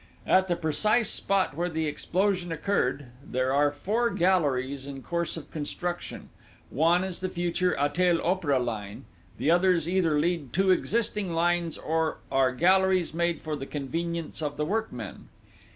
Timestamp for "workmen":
14.65-15.27